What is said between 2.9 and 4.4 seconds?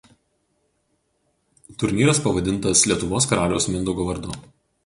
Lietuvos karaliaus Mindaugo vardu.